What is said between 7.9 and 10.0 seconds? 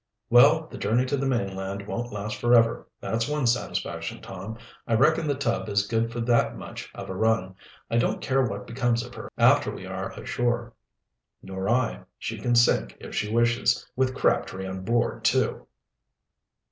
don't care what becomes of her after we